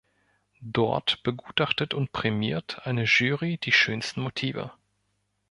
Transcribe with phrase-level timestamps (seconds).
[0.65, 4.71] Dort begutachtet und prämiert eine Jury die schönsten Motive.